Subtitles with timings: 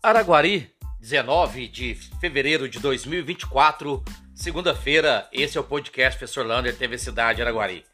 [0.00, 5.28] Araguari, 19 de fevereiro de 2024, segunda-feira.
[5.32, 7.84] Esse é o podcast Professor Lander TV Cidade Araguari.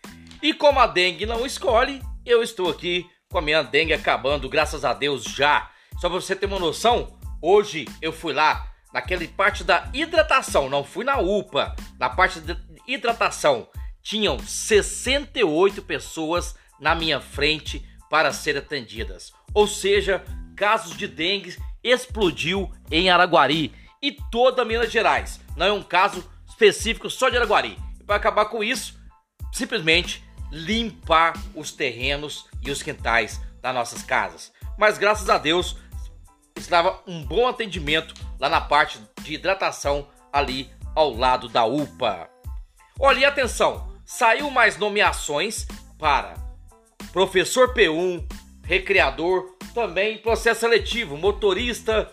[0.43, 4.85] E como a dengue não escolhe, eu estou aqui com a minha dengue acabando, graças
[4.85, 5.71] a Deus já.
[5.99, 10.85] Só para você ter uma noção, hoje eu fui lá naquela parte da hidratação, não
[10.85, 12.55] fui na UPA, na parte de
[12.87, 13.67] hidratação.
[14.03, 19.33] Tinham 68 pessoas na minha frente para serem atendidas.
[19.55, 20.23] Ou seja,
[20.55, 25.39] casos de dengue explodiu em Araguari e toda Minas Gerais.
[25.57, 27.79] Não é um caso específico só de Araguari.
[28.07, 28.99] Para acabar com isso,
[29.53, 34.53] simplesmente limpar os terrenos e os quintais das nossas casas.
[34.79, 35.77] Mas graças a Deus
[36.57, 42.29] estava um bom atendimento lá na parte de hidratação ali ao lado da UPA.
[42.99, 45.67] Olha, e atenção, saiu mais nomeações
[45.99, 46.35] para
[47.13, 48.25] professor P1,
[48.63, 52.11] recreador, também processo seletivo, motorista,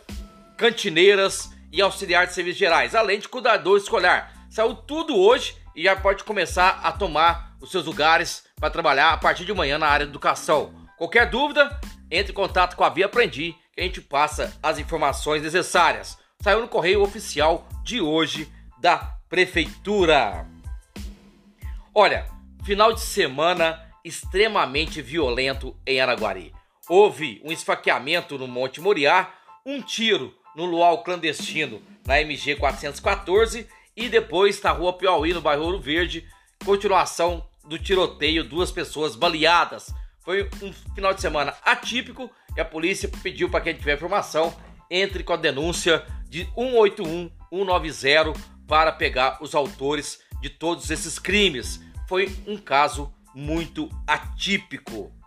[0.58, 4.34] cantineiras e auxiliar de serviços gerais, além de cuidador escolar.
[4.50, 9.18] Saiu tudo hoje e já pode começar a tomar os seus lugares para trabalhar a
[9.18, 10.74] partir de manhã na área de educação.
[10.98, 15.44] Qualquer dúvida, entre em contato com a Via Aprendi, que a gente passa as informações
[15.44, 16.18] necessárias.
[16.42, 18.98] Saiu no correio oficial de hoje da
[19.30, 20.46] prefeitura.
[21.94, 22.26] Olha,
[22.64, 26.52] final de semana extremamente violento em Araguari.
[26.94, 29.34] Houve um esfaqueamento no Monte Moriá,
[29.66, 35.64] um tiro no luau clandestino na MG 414 e depois na rua Piauí, no bairro
[35.64, 36.28] Ouro Verde,
[36.66, 39.94] continuação do tiroteio, duas pessoas baleadas.
[40.20, 44.54] Foi um final de semana atípico e a polícia pediu para quem tiver informação
[44.90, 48.34] entre com a denúncia de 181 190
[48.68, 51.80] para pegar os autores de todos esses crimes.
[52.10, 55.21] Foi um caso muito atípico.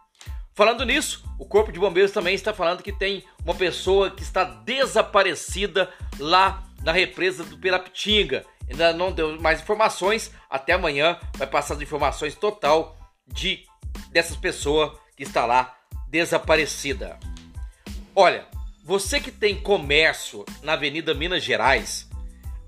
[0.55, 4.45] Falando nisso, o Corpo de Bombeiros também está falando que tem uma pessoa que está
[4.45, 8.47] desaparecida lá na represa do Pirapitinga.
[8.71, 13.67] Ainda não deu mais informações, até amanhã vai passar as informações total de
[14.11, 15.77] dessas pessoas que está lá
[16.09, 17.19] desaparecida.
[18.15, 18.47] Olha,
[18.85, 22.09] você que tem comércio na Avenida Minas Gerais,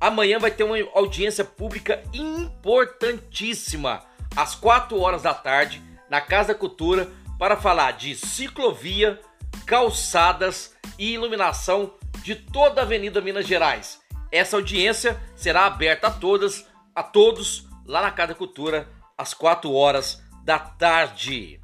[0.01, 4.03] amanhã vai ter uma audiência pública importantíssima
[4.35, 5.81] às 4 horas da tarde
[6.11, 7.09] na Casa Cultura
[7.39, 9.21] para falar de ciclovia,
[9.67, 14.01] calçadas e iluminação de toda a Avenida Minas Gerais.
[14.33, 20.23] Essa audiência será aberta a todas, a todos lá na Casa Cultura às 4 horas
[20.45, 21.61] da tarde.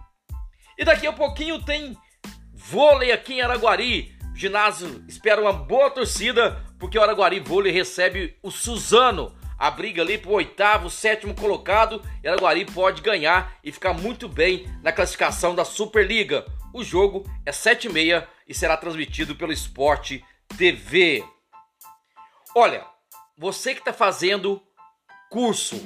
[0.78, 1.96] E daqui a pouquinho tem
[2.52, 4.16] vôlei aqui em Araguari.
[4.32, 10.02] O ginásio espera uma boa torcida porque o Araguari Vôlei recebe o Suzano a briga
[10.02, 12.02] ali pro oitavo, sétimo colocado.
[12.20, 16.44] E Araguari pode ganhar e ficar muito bem na classificação da Superliga.
[16.74, 20.24] O jogo é 7 e meia e será transmitido pelo Esporte
[20.58, 21.24] TV.
[22.56, 22.84] Olha,
[23.38, 24.60] você que está fazendo
[25.30, 25.80] curso,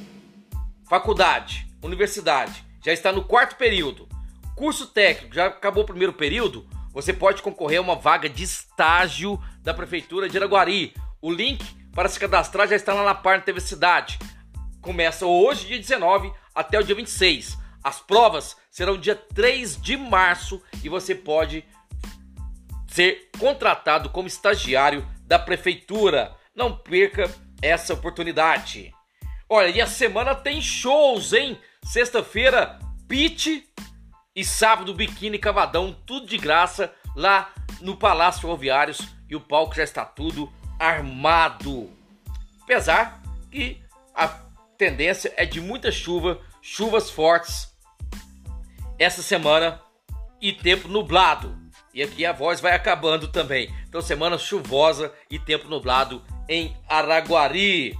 [0.88, 4.08] faculdade, universidade, já está no quarto período,
[4.56, 9.38] curso técnico, já acabou o primeiro período, você pode concorrer a uma vaga de estágio
[9.60, 10.94] da Prefeitura de Araguari.
[11.20, 14.18] O link para se cadastrar já está lá na página TV Cidade.
[14.82, 17.56] Começa hoje, dia 19, até o dia 26.
[17.82, 21.64] As provas serão dia 3 de março e você pode
[22.86, 26.36] ser contratado como estagiário da prefeitura.
[26.54, 28.92] Não perca essa oportunidade.
[29.48, 31.58] Olha, e a semana tem shows, hein?
[31.82, 32.78] Sexta-feira,
[33.08, 33.66] Pit
[34.34, 39.82] e sábado, Biquíni Cavadão, tudo de graça lá no Palácio Ferroviários e o palco já
[39.82, 41.90] está tudo armado.
[42.62, 43.80] Apesar que
[44.14, 44.28] a
[44.76, 47.74] tendência é de muita chuva, chuvas fortes
[48.98, 49.80] essa semana
[50.40, 51.56] e tempo nublado.
[51.92, 53.74] E aqui a voz vai acabando também.
[53.88, 57.98] Então, semana chuvosa e tempo nublado em Araguari.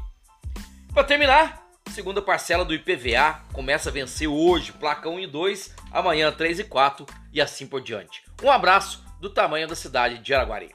[0.93, 6.31] Para terminar, segunda parcela do IPVA começa a vencer hoje, placa 1 e 2, amanhã
[6.31, 8.23] 3 e 4 e assim por diante.
[8.43, 10.75] Um abraço do tamanho da cidade de Araguari.